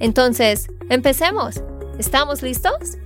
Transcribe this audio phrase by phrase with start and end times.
[0.00, 1.62] Entonces, empecemos.
[1.98, 2.98] ¿Estamos listos?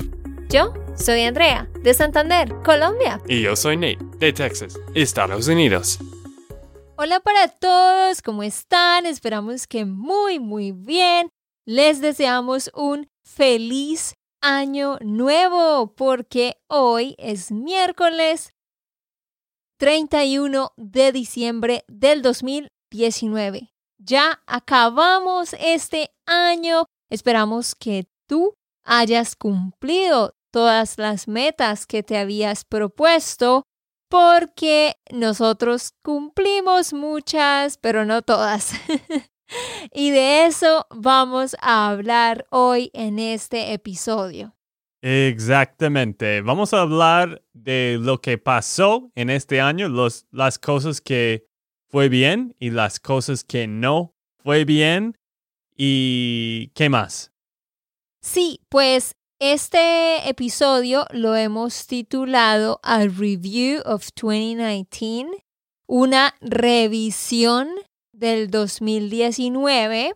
[0.48, 3.20] Yo soy Andrea, de Santander, Colombia.
[3.28, 5.98] Y yo soy Nate, de Texas, Estados Unidos.
[6.96, 9.06] Hola para todos, ¿cómo están?
[9.06, 11.30] Esperamos que muy, muy bien.
[11.64, 18.54] Les deseamos un feliz año nuevo porque hoy es miércoles
[19.78, 23.70] 31 de diciembre del 2019.
[23.98, 26.84] Ya acabamos este año.
[27.10, 28.54] Esperamos que tú
[28.84, 33.64] hayas cumplido todas las metas que te habías propuesto
[34.08, 38.72] porque nosotros cumplimos muchas, pero no todas.
[39.92, 44.54] y de eso vamos a hablar hoy en este episodio.
[45.02, 46.40] Exactamente.
[46.40, 51.47] Vamos a hablar de lo que pasó en este año, los, las cosas que
[51.88, 55.16] fue bien y las cosas que no fue bien.
[55.76, 57.32] ¿Y qué más?
[58.20, 65.44] Sí, pues este episodio lo hemos titulado A Review of 2019,
[65.86, 67.68] una revisión
[68.12, 70.14] del 2019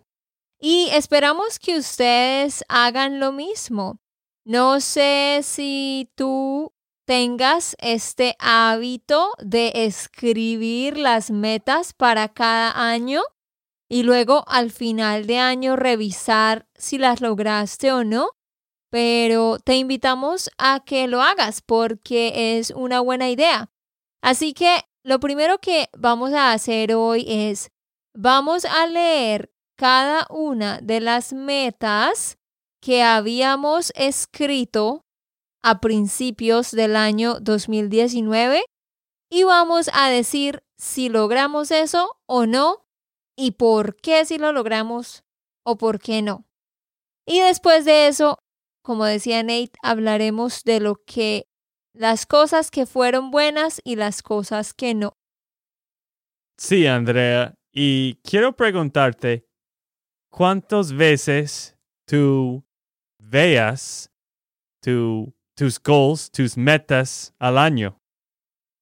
[0.60, 4.00] y esperamos que ustedes hagan lo mismo.
[4.44, 6.72] No sé si tú
[7.12, 13.20] tengas este hábito de escribir las metas para cada año
[13.86, 18.30] y luego al final de año revisar si las lograste o no.
[18.88, 23.70] Pero te invitamos a que lo hagas porque es una buena idea.
[24.22, 27.72] Así que lo primero que vamos a hacer hoy es,
[28.14, 32.38] vamos a leer cada una de las metas
[32.80, 35.04] que habíamos escrito
[35.62, 38.64] a principios del año 2019
[39.30, 42.84] y vamos a decir si logramos eso o no
[43.36, 45.24] y por qué si lo logramos
[45.64, 46.44] o por qué no.
[47.26, 48.38] Y después de eso,
[48.82, 51.46] como decía Nate, hablaremos de lo que
[51.94, 55.12] las cosas que fueron buenas y las cosas que no.
[56.58, 59.46] Sí, Andrea, y quiero preguntarte,
[60.30, 62.64] ¿cuántas veces tú
[63.18, 64.10] veas
[64.80, 67.98] tu, tus goals, tus metas al año.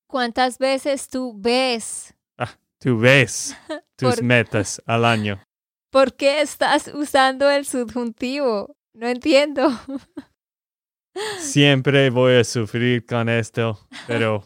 [0.08, 2.14] ¿Cuántas veces tú ves?
[2.38, 3.56] Ah, tú ves
[3.97, 5.41] tus metas al año.
[5.92, 8.76] ¿Por qué estás usando el subjuntivo?
[8.94, 9.70] No entiendo.
[11.38, 14.44] Siempre voy a sufrir con esto, pero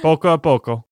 [0.00, 0.88] poco a poco.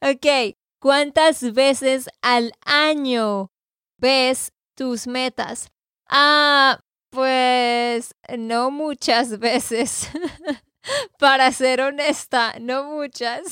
[0.00, 3.50] ok, ¿cuántas veces al año
[3.98, 5.68] ves tus metas?
[6.08, 6.78] Ah,
[7.16, 10.10] pues no muchas veces.
[11.18, 13.42] Para ser honesta, no muchas.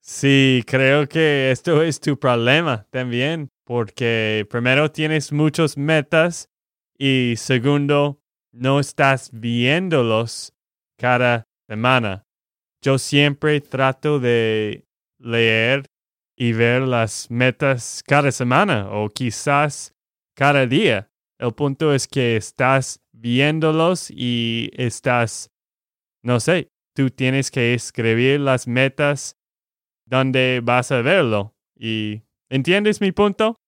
[0.00, 6.50] Sí, creo que esto es tu problema también, porque primero tienes muchas metas
[6.98, 8.20] y segundo,
[8.52, 10.52] no estás viéndolos
[10.98, 12.24] cada semana.
[12.82, 14.84] Yo siempre trato de
[15.18, 15.86] leer
[16.36, 19.94] y ver las metas cada semana o quizás
[20.34, 21.08] cada día.
[21.38, 25.50] El punto es que estás viéndolos y estás,
[26.22, 29.36] no sé, tú tienes que escribir las metas
[30.06, 31.54] donde vas a verlo.
[31.76, 33.60] ¿Y entiendes mi punto?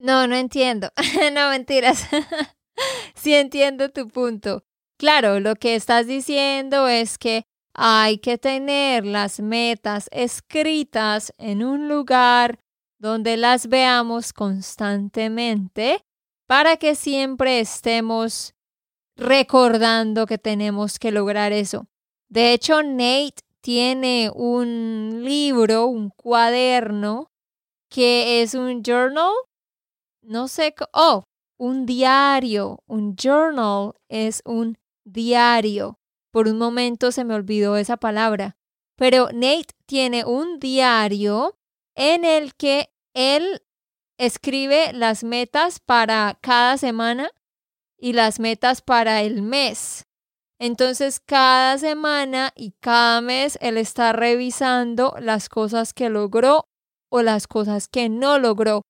[0.00, 0.90] No, no entiendo.
[1.32, 2.08] no mentiras.
[3.14, 4.64] sí entiendo tu punto.
[4.98, 7.44] Claro, lo que estás diciendo es que
[7.74, 12.58] hay que tener las metas escritas en un lugar
[12.98, 16.04] donde las veamos constantemente
[16.48, 18.54] para que siempre estemos
[19.16, 21.86] recordando que tenemos que lograr eso.
[22.30, 27.30] De hecho, Nate tiene un libro, un cuaderno,
[27.90, 29.32] que es un journal,
[30.22, 31.24] no sé, oh,
[31.58, 35.98] un diario, un journal es un diario.
[36.32, 38.56] Por un momento se me olvidó esa palabra.
[38.96, 41.56] Pero Nate tiene un diario
[41.94, 43.62] en el que él
[44.18, 47.30] escribe las metas para cada semana
[47.96, 50.04] y las metas para el mes.
[50.60, 56.64] Entonces, cada semana y cada mes él está revisando las cosas que logró
[57.10, 58.82] o las cosas que no logró.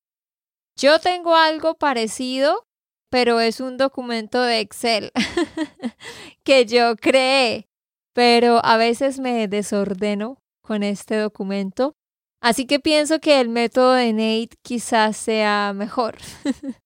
[0.75, 2.65] Yo tengo algo parecido,
[3.09, 5.11] pero es un documento de Excel
[6.43, 7.67] que yo creé,
[8.13, 11.95] pero a veces me desordeno con este documento.
[12.41, 16.15] Así que pienso que el método de Nate quizás sea mejor.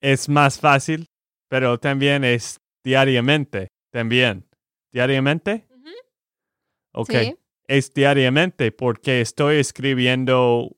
[0.00, 1.06] es más fácil,
[1.48, 4.48] pero también es diariamente, también.
[4.92, 5.66] ¿Diariamente?
[6.92, 7.14] Ok.
[7.68, 10.76] Es diariamente porque estoy escribiendo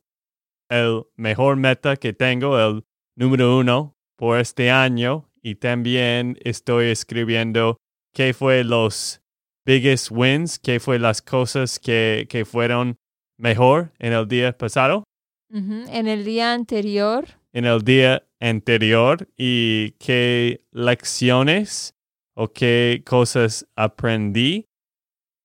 [0.68, 2.84] el mejor meta que tengo, el
[3.16, 7.78] número uno por este año y también estoy escribiendo
[8.12, 9.22] qué fue los
[9.66, 12.96] biggest wins, qué fue las cosas que, que fueron
[13.36, 15.04] mejor en el día pasado.
[15.50, 17.26] En el día anterior.
[17.52, 21.94] En el día anterior y qué lecciones
[22.34, 24.66] o qué cosas aprendí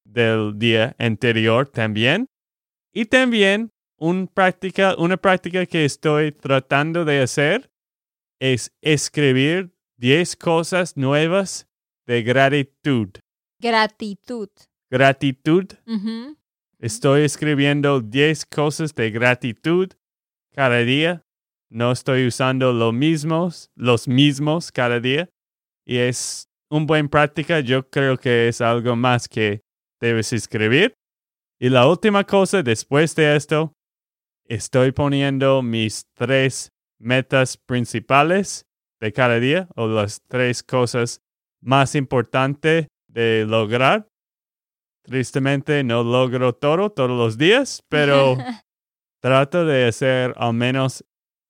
[0.04, 2.26] del día anterior también.
[2.94, 7.70] Y también un práctica, una práctica que estoy tratando de hacer
[8.40, 11.68] es escribir 10 cosas nuevas
[12.08, 13.10] de gratitud.
[13.62, 14.50] Gratitud.
[14.90, 15.68] Gratitud.
[16.82, 19.92] Estoy escribiendo 10 cosas de gratitud
[20.54, 21.26] cada día.
[21.70, 25.30] No estoy usando los mismos, los mismos cada día.
[25.86, 27.60] Y es una buena práctica.
[27.60, 29.62] Yo creo que es algo más que
[30.00, 30.94] debes escribir.
[31.60, 33.74] Y la última cosa después de esto,
[34.46, 38.66] estoy poniendo mis tres metas principales
[39.02, 41.20] de cada día o las tres cosas
[41.62, 44.09] más importantes de lograr.
[45.10, 48.38] Tristemente no logro todo todos los días, pero
[49.22, 51.04] trato de hacer al menos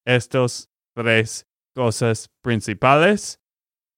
[0.05, 1.45] estas tres
[1.75, 3.41] cosas principales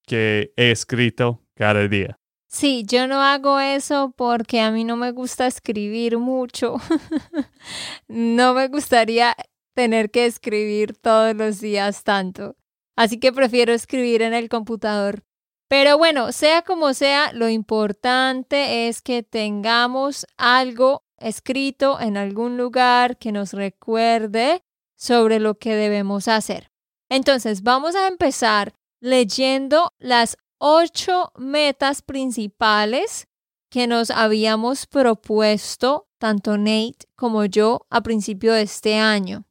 [0.08, 2.18] que he escrito cada día.
[2.50, 6.78] Sí, yo no hago eso porque a mí no me gusta escribir mucho.
[8.08, 9.36] no me gustaría
[9.76, 12.56] tener que escribir todos los días tanto.
[12.96, 15.24] Así que prefiero escribir en el computador.
[15.72, 23.18] Pero bueno, sea como sea, lo importante es que tengamos algo escrito en algún lugar
[23.18, 24.66] que nos recuerde
[24.98, 26.74] sobre lo que debemos hacer.
[27.08, 33.30] Entonces, vamos a empezar leyendo las ocho metas principales
[33.70, 39.46] que nos habíamos propuesto, tanto Nate como yo, a principio de este año.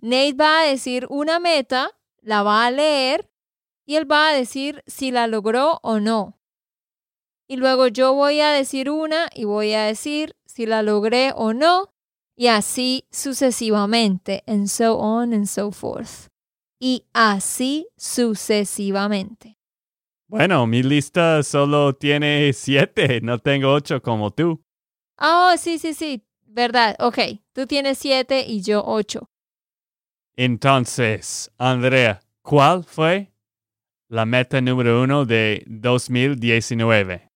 [0.00, 1.92] Nate va a decir una meta,
[2.22, 3.30] la va a leer
[3.86, 6.38] y él va a decir si la logró o no.
[7.46, 11.52] Y luego yo voy a decir una y voy a decir si la logré o
[11.52, 11.90] no.
[12.36, 16.28] Y así sucesivamente, and so on and so forth.
[16.80, 19.56] Y así sucesivamente.
[20.26, 24.64] Bueno, mi lista solo tiene siete, no tengo ocho como tú.
[25.20, 26.96] Oh, sí, sí, sí, verdad.
[26.98, 27.18] Ok,
[27.52, 29.28] tú tienes siete y yo ocho.
[30.34, 33.33] Entonces, Andrea, ¿cuál fue
[34.08, 37.30] la meta número uno de 2019?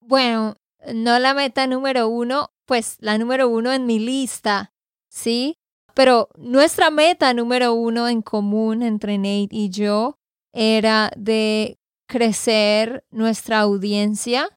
[0.00, 0.56] Bueno,
[0.92, 4.72] no la meta número uno, pues la número uno en mi lista,
[5.08, 5.56] ¿sí?
[5.94, 10.18] Pero nuestra meta número uno en común entre Nate y yo
[10.52, 14.48] era de crecer nuestra audiencia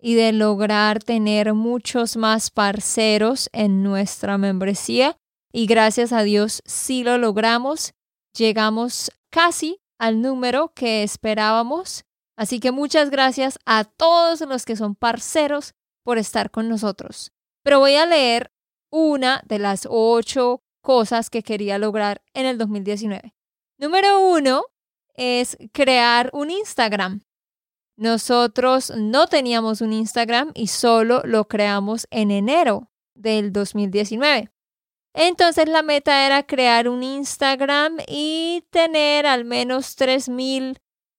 [0.00, 5.16] y de lograr tener muchos más parceros en nuestra membresía
[5.52, 7.92] y gracias a Dios sí lo logramos.
[8.36, 12.04] Llegamos casi al número que esperábamos.
[12.36, 17.32] Así que muchas gracias a todos los que son parceros por estar con nosotros.
[17.62, 18.50] Pero voy a leer
[18.90, 23.34] una de las ocho cosas que quería lograr en el 2019.
[23.78, 24.64] Número uno
[25.14, 27.20] es crear un Instagram.
[27.96, 34.50] Nosotros no teníamos un Instagram y solo lo creamos en enero del 2019.
[35.14, 40.78] Entonces la meta era crear un Instagram y tener al menos 3000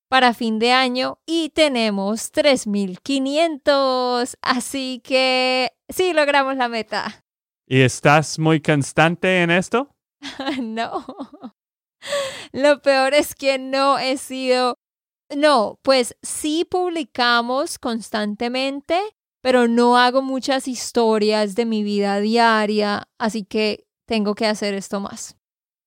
[0.09, 4.37] para fin de año y tenemos 3500.
[4.41, 7.23] Así que sí logramos la meta.
[7.67, 9.95] ¿Y estás muy constante en esto?
[10.61, 11.05] no.
[12.51, 14.75] Lo peor es que no he sido...
[15.33, 18.99] No, pues sí publicamos constantemente,
[19.41, 24.99] pero no hago muchas historias de mi vida diaria, así que tengo que hacer esto
[24.99, 25.35] más.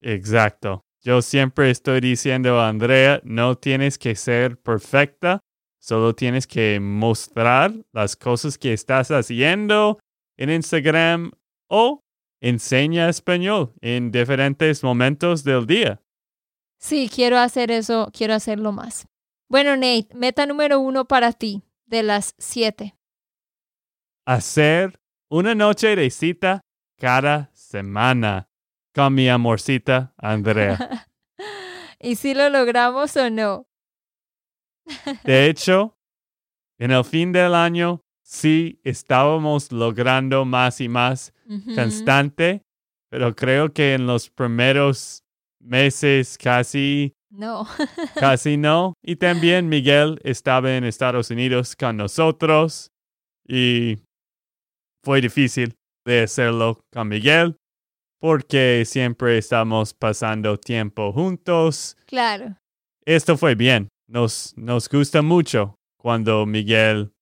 [0.00, 0.82] Exacto.
[1.02, 5.40] Yo siempre estoy diciendo a Andrea, no tienes que ser perfecta,
[5.78, 9.99] solo tienes que mostrar las cosas que estás haciendo
[10.37, 11.32] en Instagram
[11.68, 12.00] o
[12.40, 16.00] enseña español en diferentes momentos del día.
[16.80, 19.06] Sí, quiero hacer eso, quiero hacerlo más.
[19.49, 22.94] Bueno, Nate, meta número uno para ti, de las siete
[24.26, 24.99] hacer
[25.31, 26.61] una noche de cita
[26.99, 28.49] cada semana.
[28.95, 30.78] con mi amorcita Andrea.
[32.00, 33.66] ¿Y si lo logramos o no?
[35.25, 35.97] De hecho,
[36.78, 41.33] en el fin del año sí estábamos logrando más y más
[41.75, 42.62] constante,
[43.11, 45.25] pero creo que en los primeros
[45.61, 47.66] meses casi, No.
[48.14, 48.95] casi no.
[49.02, 52.90] Y también Miguel estaba en Estados Unidos con nosotros
[53.47, 53.99] y
[55.04, 57.56] fue difícil de hacerlo con Miguel
[58.20, 61.96] porque siempre estamos pasando tiempo juntos.
[62.06, 62.56] claro.
[63.06, 63.88] Esto fue bien.
[64.08, 67.12] Nos, nos gusta mucho cuando Miguel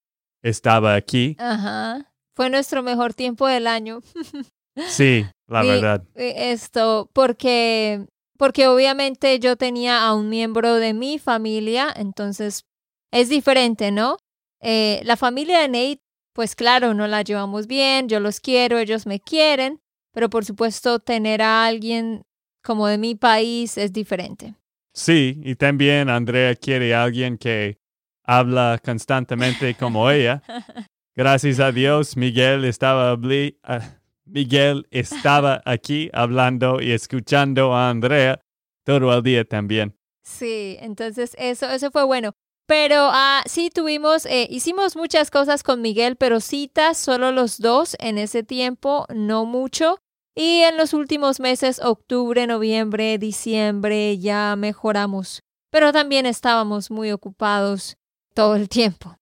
[0.41, 1.35] estaba aquí.
[1.41, 2.13] Ajá.
[2.37, 4.01] Fue nuestro mejor tiempo del año.
[4.89, 6.03] Sí, la verdad.
[6.15, 8.07] Eh, Esto, porque,
[8.39, 12.65] porque obviamente yo tenía a un miembro de mi familia, entonces
[13.13, 14.17] es diferente, ¿no?
[14.63, 19.07] Eh, la familia de Nate, pues claro, no la llevamos bien, yo los quiero, ellos
[19.07, 19.81] me quieren,
[20.13, 22.25] pero por supuesto tener a alguien
[22.63, 24.55] como de mi país es diferente.
[24.95, 27.79] Sí, y también Andrea quiere a alguien que
[28.25, 30.43] habla constantemente como ella.
[31.15, 33.19] Gracias a Dios, Miguel estaba,
[33.65, 33.81] ah,
[34.25, 38.41] Miguel estaba aquí hablando y escuchando a Andrea
[38.85, 39.95] todo el día también.
[40.23, 42.33] Sí, entonces eso, eso fue bueno.
[42.73, 47.97] Pero ah, sí tuvimos, eh, hicimos muchas cosas con Miguel, pero citas solo los dos
[47.99, 49.99] en ese tiempo, no mucho.
[50.35, 55.41] Y en los últimos meses, octubre, noviembre, diciembre, ya mejoramos.
[55.71, 57.99] Pero también estábamos muy ocupados
[58.33, 59.19] todo el tiempo.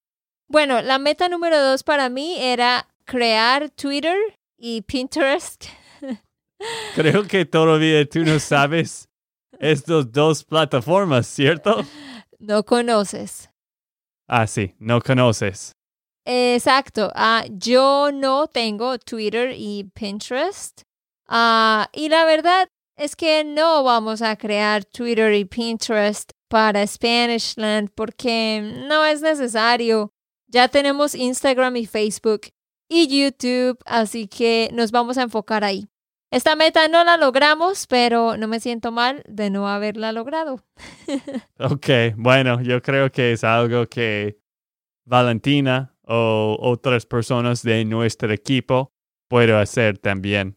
[0.46, 4.16] Bueno, la meta número dos para mí era crear Twitter
[4.58, 5.64] y Pinterest.
[6.94, 9.08] Creo que todavía tú no sabes
[9.58, 11.84] estas dos plataformas, ¿cierto?
[12.40, 13.50] No conoces.
[14.26, 15.72] Ah, sí, no conoces.
[16.24, 17.10] Exacto.
[17.14, 20.82] Ah, yo no tengo Twitter y Pinterest.
[21.28, 27.90] Ah, y la verdad es que no vamos a crear Twitter y Pinterest para Spanishland
[27.94, 30.12] porque no es necesario.
[30.48, 32.48] Ya tenemos Instagram y Facebook
[32.88, 35.88] y YouTube, así que nos vamos a enfocar ahí.
[36.30, 40.64] Esta meta no la logramos, pero no me siento mal de no haberla logrado.
[41.58, 44.38] Ok, bueno, yo creo que es algo que
[45.04, 48.92] Valentina o otras personas de nuestro equipo
[49.28, 50.56] pueden hacer también.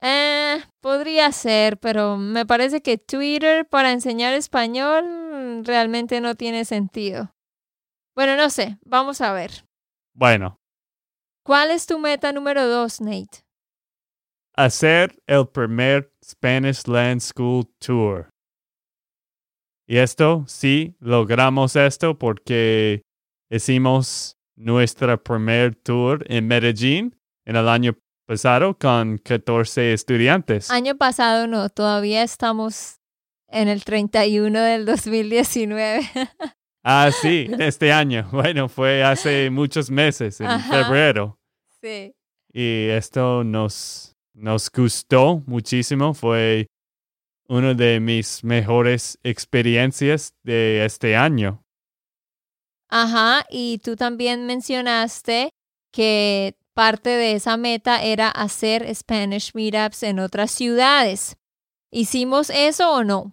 [0.00, 7.34] Eh, podría ser, pero me parece que Twitter para enseñar español realmente no tiene sentido.
[8.16, 9.64] Bueno, no sé, vamos a ver.
[10.12, 10.58] Bueno,
[11.48, 13.47] ¿Cuál es tu meta número dos, Nate?
[14.58, 18.28] Hacer el primer Spanish Land School Tour.
[19.86, 23.02] Y esto, sí, logramos esto porque
[23.48, 27.96] hicimos nuestra primer tour en Medellín en el año
[28.26, 30.70] pasado con 14 estudiantes.
[30.70, 32.98] Año pasado no, todavía estamos
[33.46, 36.02] en el 31 del 2019.
[36.90, 38.26] Ah, sí, este año.
[38.32, 40.84] Bueno, fue hace muchos meses, en Ajá.
[40.84, 41.38] febrero.
[41.82, 42.14] sí.
[42.50, 44.07] Y esto nos,
[44.38, 46.14] nos gustó muchísimo.
[46.14, 46.66] Fue
[47.48, 51.62] una de mis mejores experiencias de este año.
[52.90, 55.50] Ajá, y tú también mencionaste
[55.92, 61.36] que parte de esa meta era hacer Spanish meetups en otras ciudades.
[61.90, 63.32] ¿Hicimos eso o no?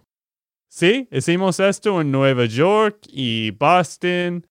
[0.68, 4.46] Sí, hicimos esto en Nueva York y Boston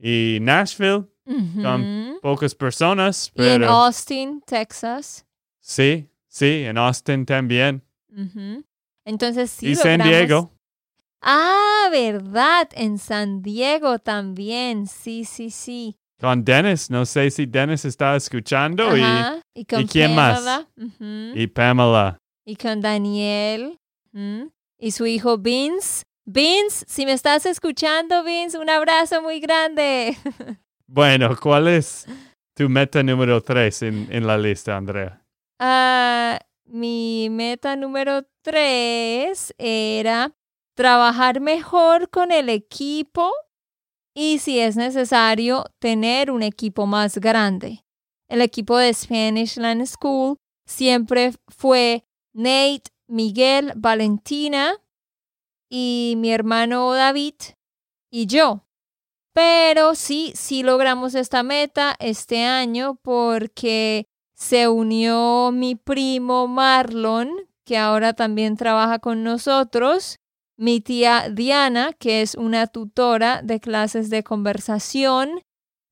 [0.00, 1.06] y Nashville.
[1.26, 2.18] Ujú.
[2.22, 5.26] Pocas personas, Y en pero Austin, Texas.
[5.70, 7.82] Sí, sí, en Austin también.
[9.04, 9.68] Entonces sí.
[9.68, 10.52] y San Diego.
[11.22, 12.68] Ah, verdad.
[12.72, 14.86] En San Diego también.
[14.86, 15.96] Sí, sí, sí.
[16.20, 16.90] Con Dennis.
[16.90, 19.40] No sé si Dennis está escuchando y- Ajá.
[19.54, 20.66] Y, con ¿y quién más?
[21.34, 22.18] Y Pamela.
[22.44, 23.78] Y con Daniel.
[24.12, 24.50] Ujú.
[24.78, 26.02] Y su hijo Vince.
[26.26, 30.16] Vince, si me estás escuchando, Vince, un abrazo muy grande.
[30.92, 32.04] Bueno, ¿cuál es
[32.52, 35.22] tu meta número tres en, en la lista, Andrea?
[35.62, 40.34] Ah, mi meta número tres era
[40.74, 43.30] trabajar mejor con el equipo
[44.16, 47.84] y si es necesario tener un equipo más grande.
[48.30, 54.78] El equipo de Spanish Land School siempre fue Nate, Miguel, Valentina
[55.70, 57.34] y mi hermano David
[58.10, 58.64] y yo.
[59.34, 64.06] Pero sí, sí logramos esta meta este año porque
[64.40, 67.30] se unió mi primo Marlon,
[67.66, 70.18] que ahora también trabaja con nosotros,
[70.56, 75.42] mi tía Diana, que es una tutora de clases de conversación.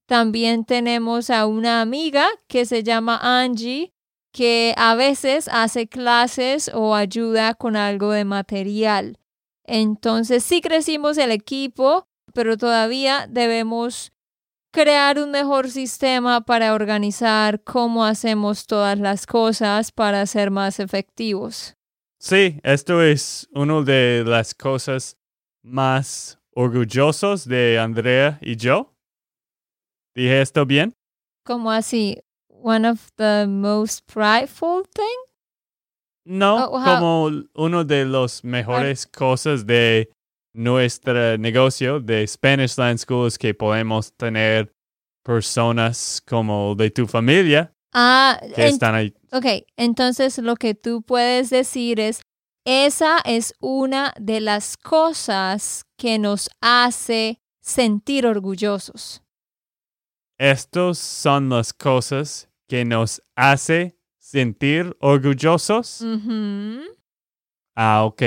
[0.06, 3.92] También tenemos a una amiga que se llama Angie,
[4.32, 9.18] que a veces hace clases o ayuda con algo de material.
[9.64, 14.10] Entonces sí crecimos el equipo, pero todavía debemos
[14.72, 21.74] crear un mejor sistema para organizar cómo hacemos todas las cosas para ser más efectivos.
[22.20, 25.16] Sí, esto es una de las cosas
[25.62, 28.92] más orgullosos de Andrea y yo.
[30.14, 30.94] ¿Dije esto bien?
[31.44, 32.18] ¿Cómo así?
[32.48, 35.04] One of the most prideful thing?
[36.24, 40.10] No, Oh, como uno de los mejores cosas de
[40.54, 44.74] nuestro negocio de Spanish Land School es que podemos tener
[45.24, 49.14] personas como de tu familia Ah, que están ahí.
[49.32, 52.20] ok, entonces lo que tú puedes decir es,
[52.66, 59.22] esa es una de las cosas que nos hace sentir orgullosos.
[60.38, 66.04] Estos son las cosas que nos hace sentir orgullosos.
[67.74, 68.22] Ah, ok.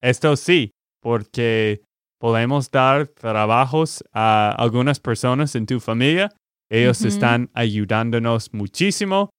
[0.00, 0.70] Esto sí,
[1.08, 1.80] porque
[2.20, 6.28] podemos dar trabajos a algunas personas en tu familia.
[6.70, 9.30] Ellos están ayudándonos muchísimo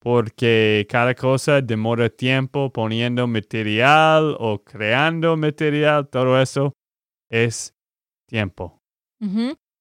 [0.00, 6.06] porque cada cosa demora tiempo poniendo material o creando material.
[6.08, 6.74] Todo eso
[7.28, 7.74] es
[8.28, 8.78] tiempo.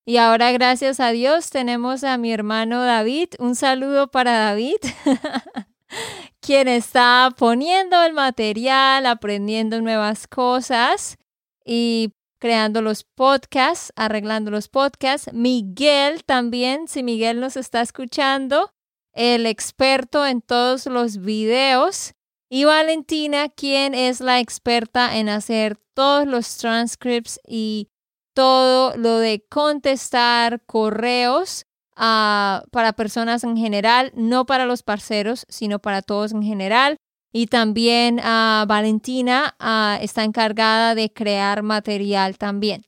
[0.04, 3.36] Y ahora, gracias a Dios, tenemos a mi hermano David.
[3.38, 4.78] Un saludo para David,
[6.40, 11.20] quien está poniendo el material, aprendiendo nuevas cosas
[11.66, 15.34] y creando los podcasts, arreglando los podcasts.
[15.34, 18.72] Miguel también, si Miguel nos está escuchando,
[19.14, 22.14] el experto en todos los videos.
[22.50, 27.90] Y Valentina, quien es la experta en hacer todos los transcripts y
[28.36, 35.80] todo lo de contestar correos ah, para personas en general, no para los parceros, sino
[35.80, 36.98] para todos en general.
[37.38, 42.86] Y también ah, Valentina ah, está encargada de crear material también.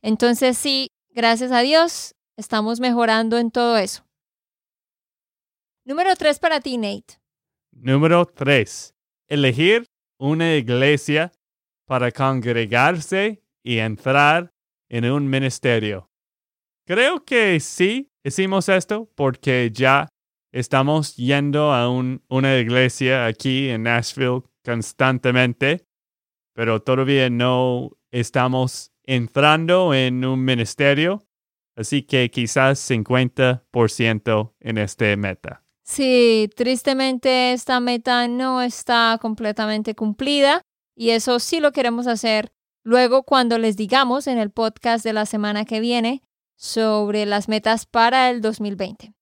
[0.00, 4.02] Entonces sí, gracias a Dios, estamos mejorando en todo eso.
[5.84, 7.20] Número tres para ti, Nate.
[7.70, 8.94] Número 3.
[9.28, 9.84] Elegir
[10.18, 11.30] una iglesia
[11.86, 14.54] para congregarse y entrar
[14.88, 16.08] en un ministerio.
[16.86, 20.08] Creo que sí hicimos esto porque ya
[20.52, 25.86] estamos yendo a un- una iglesia aquí en Nashville constantemente,
[26.54, 31.24] pero todavía no estamos entrando en un ministerio,
[31.74, 35.64] así que quizás 50% en este meta.
[35.84, 40.62] Sí, tristemente esta meta no está completamente cumplida
[40.96, 42.52] y eso sí lo queremos hacer
[42.84, 46.22] luego cuando les digamos en el podcast de la semana que viene
[46.56, 49.12] sobre las metas para el 2020.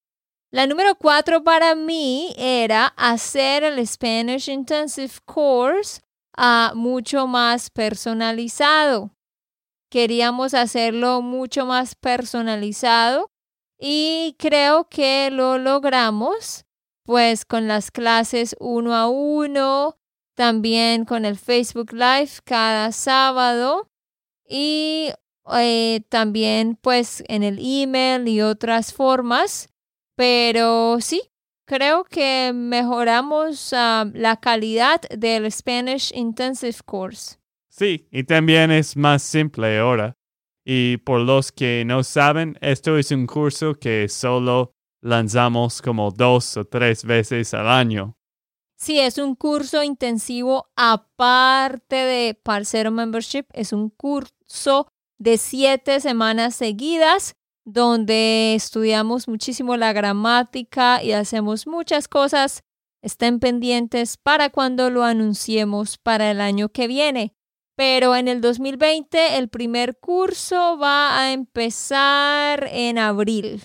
[0.53, 6.01] La número cuatro para mí era hacer el Spanish Intensive Course
[6.37, 9.13] ah, mucho más personalizado.
[9.93, 13.31] Queríamos hacerlo mucho más personalizado
[13.79, 16.65] y creo que lo logramos,
[17.05, 19.99] pues con las clases uno a uno,
[20.35, 23.89] también con el Facebook Live cada sábado
[24.49, 25.13] y
[25.53, 29.70] eh, también pues en el email y otras formas.
[30.21, 31.23] Pero sí,
[31.65, 37.39] creo que mejoramos ah, la calidad del Spanish Intensive Course.
[37.71, 40.19] Sí, y también es más simple ahora.
[40.63, 46.55] Y por los que no saben, esto es un curso que solo lanzamos como dos
[46.59, 48.19] o tres veces al año.
[48.77, 53.47] Sí, es un curso intensivo aparte de Parcero Membership.
[53.55, 62.09] Es un curso de siete semanas seguidas donde estudiamos muchísimo la gramática y hacemos muchas
[62.09, 62.63] cosas.
[63.03, 67.35] Estén pendientes para cuando lo anunciemos para el año que viene.
[67.77, 73.65] Pero en el 2020 el primer curso va a empezar en abril.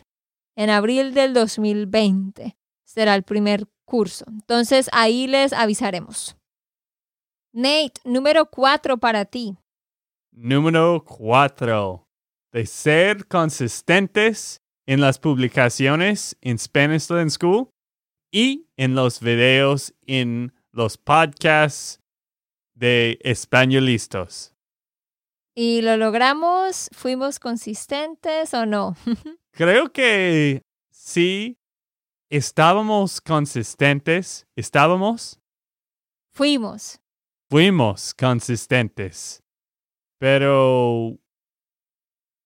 [0.55, 4.25] En abril del 2020 será el primer curso.
[4.29, 6.37] Entonces ahí les avisaremos.
[7.51, 9.57] Nate, número cuatro para ti.
[10.31, 12.04] Número cuatro.
[12.55, 17.67] De ser consistentes en las publicaciones en Spanish Land School
[18.31, 21.99] y en los videos en los podcasts
[22.73, 24.55] de españolistas.
[25.53, 26.89] ¿Y lo logramos?
[26.93, 28.95] ¿Fuimos consistentes o no?
[29.51, 30.61] Creo que
[30.93, 31.57] sí
[32.29, 34.47] estábamos consistentes.
[34.55, 35.41] ¿Estábamos?
[36.31, 37.01] Fuimos.
[37.49, 39.43] Fuimos consistentes.
[40.19, 41.19] Pero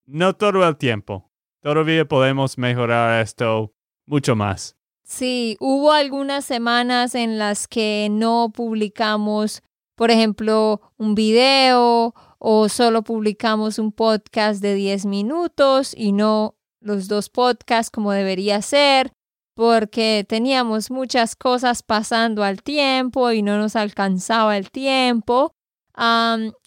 [0.10, 1.30] no todo el tiempo.
[1.62, 3.74] Todavía podemos mejorar esto
[4.06, 4.76] mucho más.
[5.04, 9.62] Sí, hubo algunas semanas en las que no publicamos,
[9.96, 17.08] por ejemplo, un video o solo publicamos un podcast de 10 minutos y no los
[17.08, 19.12] dos podcasts como debería ser,
[19.56, 25.52] porque teníamos muchas cosas pasando al tiempo y no nos alcanzaba el tiempo.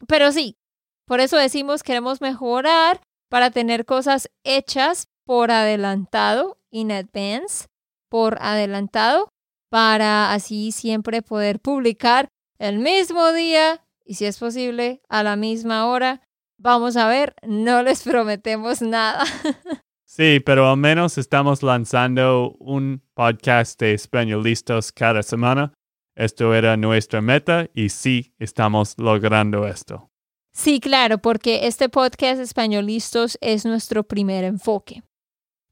[0.07, 0.59] pero sí,
[1.07, 3.01] por eso decimos queremos mejorar
[3.33, 7.65] para tener cosas hechas por adelantado, in advance,
[8.11, 9.31] por adelantado,
[9.71, 15.87] para así siempre poder publicar el mismo día y si es posible a la misma
[15.87, 16.21] hora.
[16.59, 19.25] Vamos a ver, no les prometemos nada.
[20.05, 25.73] Sí, pero al menos estamos lanzando un podcast de españolistas cada semana.
[26.15, 30.12] Esto era nuestra meta y sí estamos logrando esto.
[30.55, 35.03] Sí, claro, porque este podcast españolistas es nuestro primer enfoque.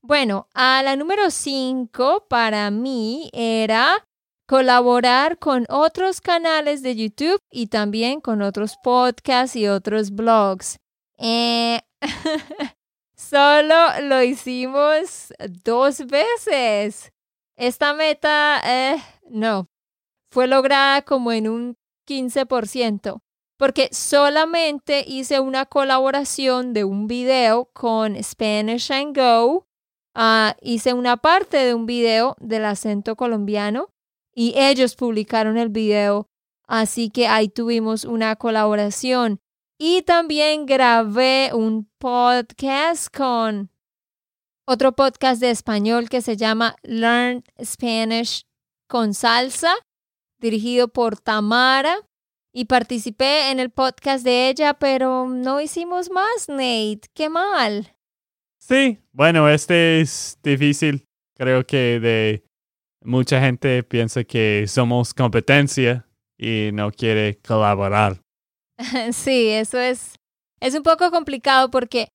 [0.03, 4.09] Bueno, a la número cinco para mí era
[4.49, 10.79] colaborar con otros canales de YouTube y también con otros podcasts y otros blogs.
[11.19, 11.83] Eh,
[13.15, 17.13] solo lo hicimos dos veces.
[17.57, 18.97] Esta meta, eh,
[19.29, 19.69] no,
[20.33, 21.77] fue lograda como en un
[22.09, 23.21] 15%,
[23.61, 29.67] porque solamente hice una colaboración de un video con Spanish and Go.
[30.15, 33.91] Ah, hice una parte de un video del acento colombiano
[34.35, 36.31] y ellos publicaron el video,
[36.67, 39.41] así que ahí tuvimos una colaboración.
[39.77, 43.71] Y también grabé un podcast con
[44.67, 48.47] otro podcast de español que se llama Learn Spanish
[48.89, 49.75] con Salsa,
[50.39, 52.10] dirigido por Tamara.
[52.53, 57.03] Y participé en el podcast de ella, pero no hicimos más, Nate.
[57.15, 57.95] Qué mal.
[58.59, 61.05] Sí, bueno, este es difícil.
[61.37, 62.45] Creo que de
[63.03, 68.21] mucha gente piensa que somos competencia y no quiere colaborar.
[69.13, 70.15] Sí, eso es,
[70.61, 72.09] es un poco complicado porque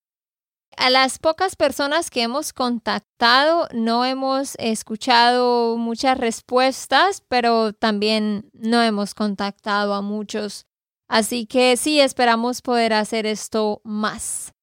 [0.77, 8.81] a las pocas personas que hemos contactado no hemos escuchado muchas respuestas, pero también no
[8.81, 10.67] hemos contactado a muchos.
[11.07, 14.53] Así que sí, esperamos poder hacer esto más.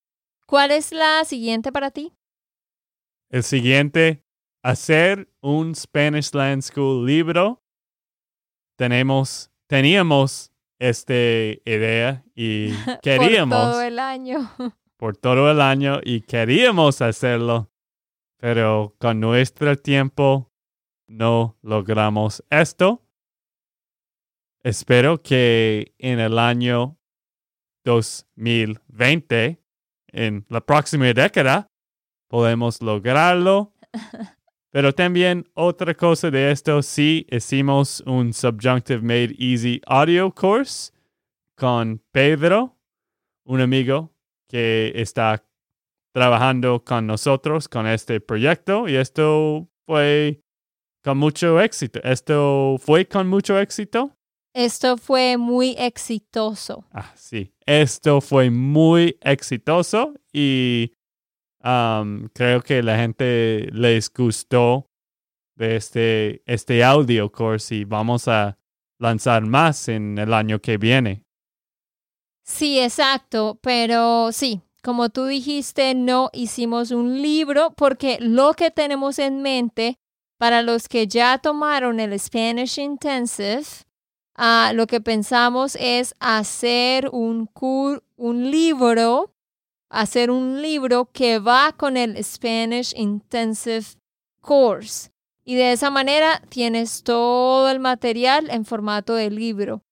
[0.47, 2.13] ¿Cuál es la siguiente para ti?
[3.31, 4.25] El siguiente
[4.63, 7.63] hacer un Spanish Land School libro.
[8.77, 12.73] Tenemos, teníamos esta idea y
[13.03, 13.59] queríamos.
[13.65, 14.51] por todo el año.
[15.03, 17.73] por todo el año y queríamos hacerlo,
[18.37, 20.53] pero con nuestro tiempo
[21.09, 23.03] no logramos esto.
[24.63, 27.01] Espero que en el año
[27.85, 29.61] 2020,
[30.13, 31.67] en la próxima década,
[32.29, 33.75] podemos lograrlo
[34.71, 40.93] Pero también otra cosa de esto, sí hicimos un Subjunctive Made Easy Audio Course
[41.57, 42.79] con Pedro,
[43.45, 44.13] un amigo
[44.53, 45.43] que está
[46.13, 50.43] trabajando con nosotros con este proyecto y esto fue
[51.03, 52.01] con mucho éxito.
[52.05, 54.15] ¿Esto fue con mucho éxito?
[54.55, 56.85] Esto fue muy exitoso.
[56.93, 57.55] Ah, sí.
[57.65, 60.93] Esto fue muy exitoso y
[61.63, 64.91] creo que la gente les gustó
[65.57, 68.59] de este, este audio course y vamos a
[68.99, 71.25] lanzar más en el año que viene.
[72.45, 79.19] Sí, exacto, pero sí, como tú dijiste, no hicimos un libro porque lo que tenemos
[79.19, 79.99] en mente
[80.39, 83.65] para los que ya tomaron el Spanish Intensive,
[84.37, 87.49] uh, lo que pensamos es hacer un,
[88.17, 89.33] un libro
[89.93, 93.85] hacer un libro que va con el Spanish Intensive
[94.41, 95.11] Course.
[95.45, 99.83] Y de esa manera tienes todo el material en formato de libro.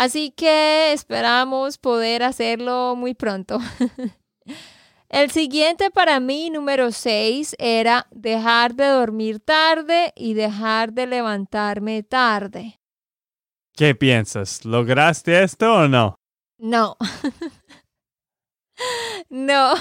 [0.00, 3.58] Así que esperamos poder hacerlo muy pronto.
[5.10, 12.02] el siguiente para mí, número 6, era dejar de dormir tarde y dejar de levantarme
[12.02, 12.80] tarde.
[13.74, 14.64] ¿Qué piensas?
[14.64, 16.16] ¿Lograste esto o no?
[16.58, 16.96] No.
[19.28, 19.74] No,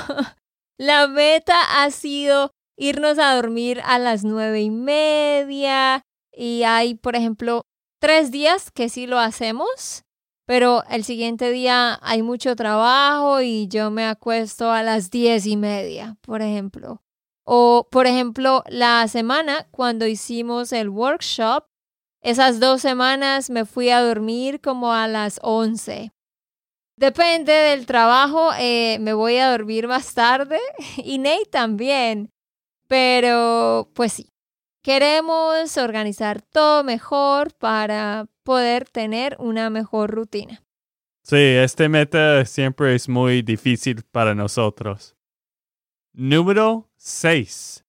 [0.78, 6.02] la meta ha sido irnos a dormir a las nueve y media
[6.34, 7.62] y hay, por ejemplo,
[8.02, 10.04] tres días que sí lo hacemos,
[10.50, 15.58] pero el siguiente día hay mucho trabajo y yo me acuesto a las diez y
[15.58, 17.04] media, por ejemplo.
[17.44, 21.66] O, por ejemplo, la semana cuando hicimos el workshop,
[22.24, 26.14] esas dos semanas me fui a dormir como a las once.
[26.98, 30.60] Depende del trabajo, eh, me voy a dormir más tarde
[30.98, 32.32] y Nate también.
[32.88, 34.32] Pero pues sí,
[34.82, 40.64] queremos organizar todo mejor para poder tener una mejor rutina.
[41.22, 45.16] Sí, este meta siempre es muy difícil para nosotros.
[46.14, 47.86] Número 6.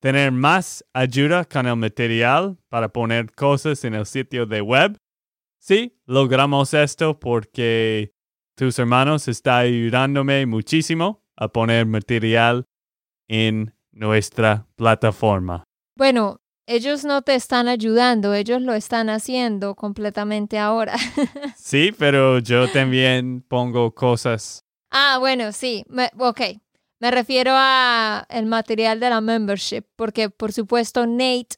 [0.00, 4.96] Tener más ayuda con el material para poner cosas en el sitio de web.
[5.58, 8.12] Sí, logramos esto porque
[8.54, 12.66] tus hermanos están ayudándome muchísimo a poner material
[13.26, 15.64] en nuestra plataforma.
[15.96, 20.96] Bueno, ellos no te están ayudando, ellos lo están haciendo completamente ahora.
[21.56, 24.60] sí, pero yo también pongo cosas.
[24.90, 25.84] Ah, bueno, sí,
[26.18, 26.40] ok.
[27.00, 31.56] Me refiero a el material de la membership, porque por supuesto Nate,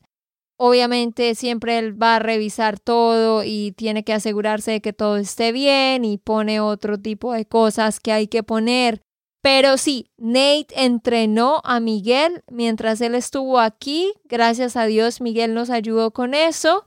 [0.56, 5.52] obviamente siempre él va a revisar todo y tiene que asegurarse de que todo esté
[5.52, 9.02] bien y pone otro tipo de cosas que hay que poner
[9.46, 14.12] pero sí, Nate entrenó a Miguel mientras él estuvo aquí.
[14.24, 16.84] Gracias a Dios, Miguel nos ayudó con eso.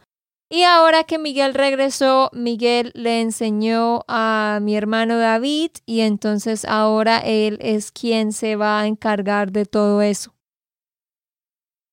[0.49, 7.19] Y ahora que Miguel regresó, Miguel le enseñó a mi hermano David y entonces ahora
[7.19, 10.35] él es quien se va a encargar de todo eso.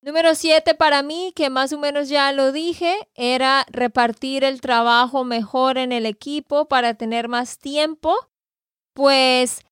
[0.02, 5.22] Número siete para mí, que más o menos ya lo dije, era repartir el trabajo
[5.22, 8.16] mejor en el equipo para tener más tiempo.
[8.94, 9.62] Pues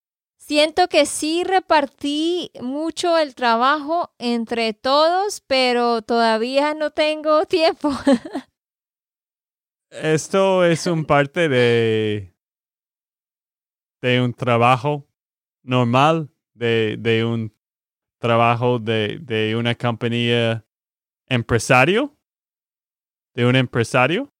[0.46, 7.90] Siento que sí repartí mucho el trabajo entre todos, pero todavía no tengo tiempo.
[9.88, 12.36] Esto es un parte de,
[14.02, 15.08] de un trabajo
[15.62, 17.56] normal, de, de un
[18.18, 20.66] trabajo de, de una compañía
[21.26, 22.18] empresario,
[23.34, 24.30] de un empresario.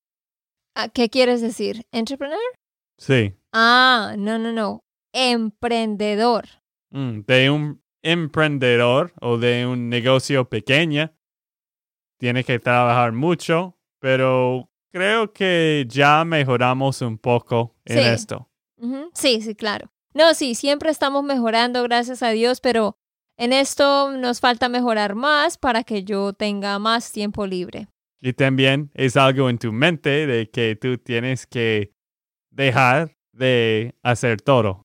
[0.75, 1.87] Ah, ¿Qué quieres decir?
[1.93, 2.38] ¿Entrepreneur?
[2.99, 3.35] Sí.
[3.55, 4.84] Ah, no, no, no
[5.14, 6.44] emprendedor.
[6.90, 11.11] Mm, de un emprendedor o de un negocio pequeño,
[12.18, 18.50] tiene que trabajar mucho, pero creo que ya mejoramos un poco en esto.
[19.14, 19.90] Sí, sí, claro.
[20.12, 22.96] No, sí, siempre estamos mejorando, gracias a Dios, pero
[23.37, 27.88] en esto nos falta mejorar más para que yo tenga más tiempo libre.
[28.20, 31.92] Y también es algo en tu mente de que tú tienes que
[32.50, 34.84] dejar de hacer todo.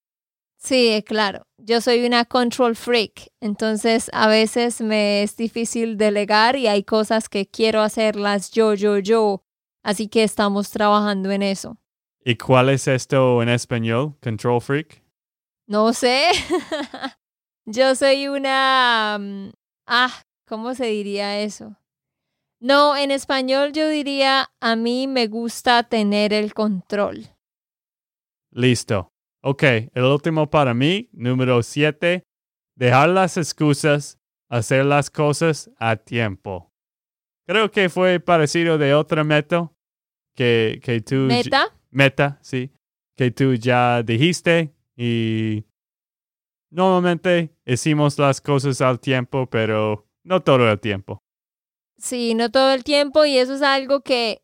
[0.59, 1.47] Sí, claro.
[1.57, 7.29] Yo soy una control freak, entonces a veces me es difícil delegar y hay cosas
[7.29, 9.43] que quiero hacerlas yo, yo, yo.
[9.83, 11.77] Así que estamos trabajando en eso.
[12.25, 14.17] ¿Y cuál es esto en español?
[14.21, 15.01] Control freak.
[15.65, 16.29] No sé.
[17.65, 19.17] yo soy una...
[19.17, 19.51] Mm,
[19.87, 20.11] ah,
[20.45, 21.77] ¿cómo se diría eso?
[22.59, 27.27] No, en español yo diría, a mí me gusta tener el control.
[28.51, 29.13] Listo.
[29.41, 32.23] Ok, el último para mí, número siete,
[32.75, 36.73] dejar las excusas, hacer las cosas a tiempo.
[37.47, 39.71] Creo que fue parecido de otra meta
[40.35, 41.15] que, que tú...
[41.15, 41.73] ¿Meta?
[41.89, 42.71] Meta, sí.
[43.15, 45.65] Que tú ya dijiste y
[46.69, 51.23] normalmente hicimos las cosas al tiempo, pero no todo el tiempo.
[51.97, 54.41] Sí, no todo el tiempo y eso es algo que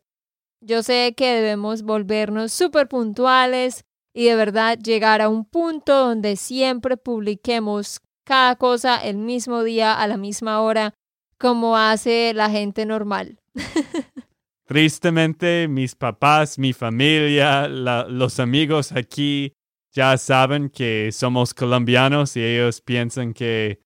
[0.60, 3.84] yo sé que debemos volvernos súper puntuales,
[4.16, 9.92] y de verdad llegar a un punto donde siempre publiquemos cada cosa el mismo día
[9.92, 10.94] a la misma hora
[11.38, 13.38] como hace la gente normal.
[14.64, 19.52] Tristemente, mis papás, mi familia, los amigos aquí
[19.92, 23.80] ya saben que somos colombianos y ellos piensan que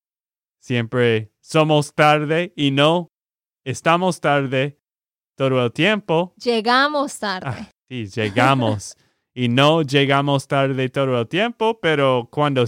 [0.60, 3.10] siempre somos tarde y no,
[3.64, 4.78] estamos tarde
[5.34, 6.34] todo el tiempo.
[6.36, 7.48] Llegamos tarde.
[7.48, 8.96] Ah, sí, llegamos.
[9.34, 12.64] y no llegamos tarde todo el tiempo, pero cuando,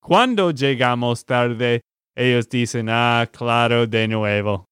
[0.00, 1.82] cuando llegamos tarde,
[2.16, 4.66] ellos dicen, ah, claro, de nuevo.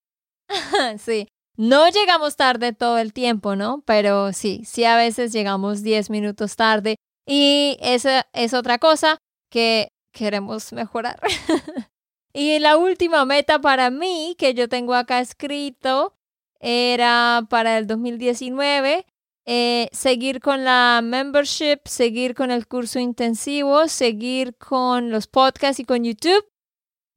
[0.99, 3.83] sí, no llegamos tarde todo el tiempo, ¿no?
[3.87, 9.19] Pero sí, sí a veces llegamos 10 minutos tarde y esa es otra cosa
[9.51, 11.21] que queremos mejorar.
[12.33, 16.15] y la última meta para mí que yo tengo acá escrito
[16.61, 19.07] era para el 2019
[19.53, 25.85] eh, seguir con la membership, seguir con el curso intensivo, seguir con los podcasts y
[25.85, 26.47] con YouTube.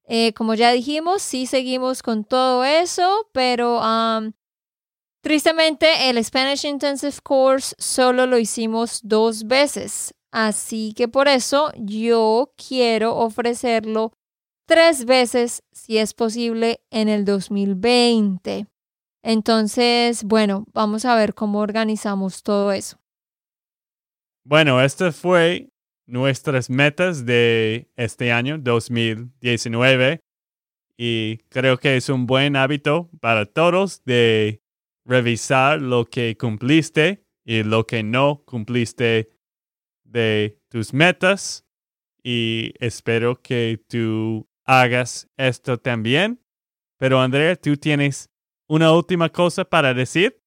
[0.06, 3.80] Eh, como ya dijimos, sí seguimos con todo eso, pero
[5.22, 10.15] tristemente el Spanish Intensive Course solo lo hicimos dos veces.
[10.32, 14.12] Así que por eso yo quiero ofrecerlo
[14.65, 18.65] tres veces, si es posible, en el 2020.
[19.24, 23.00] Entonces, bueno, vamos a ver cómo organizamos todo eso.
[24.44, 25.70] Bueno, estas fue
[26.06, 30.20] nuestras metas de este año 2019
[30.98, 34.62] Y creo que es un buen hábito para todos de
[35.06, 39.30] revisar lo que cumpliste y lo que no cumpliste
[40.04, 41.66] de tus metas.
[42.22, 46.42] Y espero que tú hagas esto también.
[46.98, 48.30] Pero Andrea, ¿tú tienes
[48.74, 50.42] una última cosa para decir?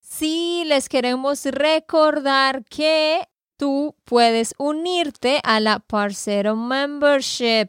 [0.00, 7.68] Sí, les queremos recordar que tú puedes unirte a la Parcero Membership.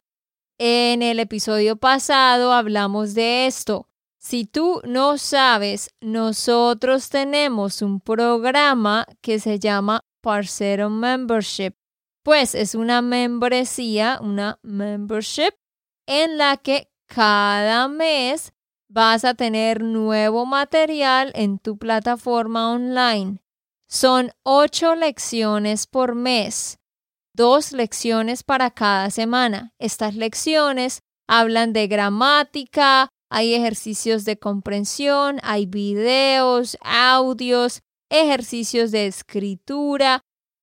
[0.58, 3.88] En el episodio pasado hablamos de esto.
[4.18, 11.76] Si tú no sabes, nosotros tenemos un programa que se llama Parcero Membership.
[12.24, 15.54] Pues es una membresía, una membership,
[16.08, 18.52] en la que cada mes
[18.90, 23.42] vas a tener nuevo material en tu plataforma online.
[23.88, 26.80] Son ocho lecciones por mes,
[27.34, 29.74] dos lecciones para cada semana.
[29.80, 40.22] Estas lecciones hablan de gramática, hay ejercicios de comprensión, hay videos, audios, ejercicios de escritura,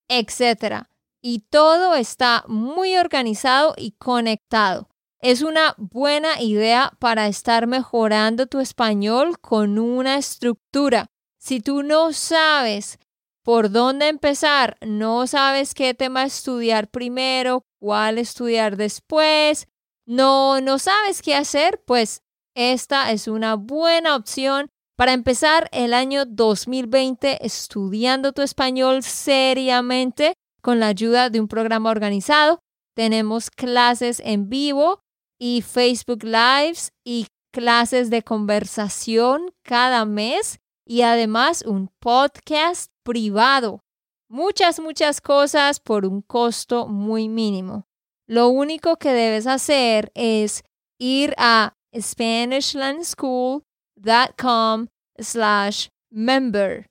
[0.08, 0.86] etc.
[1.22, 4.88] Y todo está muy organizado y conectado.
[5.20, 11.06] Es una buena idea para estar mejorando tu español con una estructura.
[11.38, 12.98] Si tú no sabes
[13.42, 19.68] por dónde empezar, no sabes qué tema estudiar primero, cuál estudiar después,
[20.06, 22.22] no, no sabes qué hacer, pues
[22.54, 30.80] esta es una buena opción para empezar el año 2020 estudiando tu español seriamente con
[30.80, 32.60] la ayuda de un programa organizado.
[32.94, 35.02] Tenemos clases en vivo
[35.38, 43.80] y Facebook Lives y clases de conversación cada mes y además un podcast privado.
[44.28, 47.86] Muchas, muchas cosas por un costo muy mínimo.
[48.28, 50.64] Lo único que debes hacer es
[50.98, 54.86] ir a SpanishLandSchool.com
[55.18, 56.86] slash member.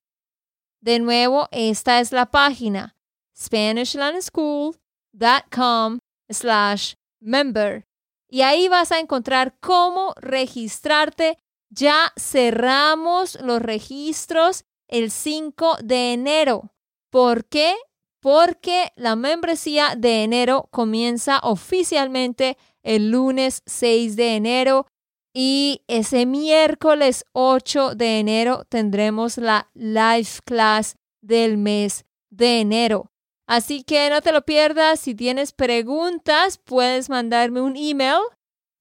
[0.81, 2.95] De nuevo, esta es la página
[3.35, 7.83] SpanishLandSchool.com slash member.
[8.29, 11.37] Y ahí vas a encontrar cómo registrarte
[11.69, 16.71] ya cerramos los registros el 5 de enero.
[17.11, 17.75] ¿Por qué?
[18.21, 24.87] Porque la membresía de enero comienza oficialmente el lunes 6 de enero
[25.33, 33.11] y ese miércoles 8 de enero tendremos la live class del mes de enero.
[33.47, 34.99] Así que no te lo pierdas.
[34.99, 38.21] Si tienes preguntas, puedes mandarme un email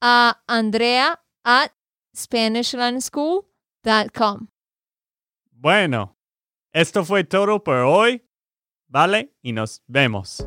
[0.00, 1.72] a andrea at
[2.16, 4.48] SpanishLandSchool.com.
[5.50, 6.16] Bueno,
[6.72, 8.27] esto fue todo por hoy,
[8.88, 9.35] ¿vale?
[9.42, 10.46] Y nos vemos.